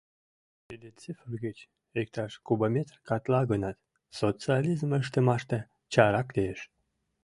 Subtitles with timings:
[0.67, 1.57] Тиде цифр гыч
[2.01, 3.77] иктаж кубометр катла гынат,
[4.19, 5.57] социализм ыштымаште
[5.91, 6.59] чарак лиеш.